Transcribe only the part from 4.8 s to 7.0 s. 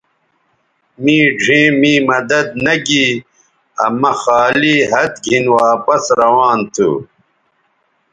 ھَت گِھن واپس روان تھو